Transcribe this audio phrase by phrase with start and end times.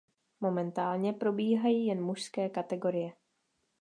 [0.41, 3.13] Momentálně probíhají jen mužské kategorie.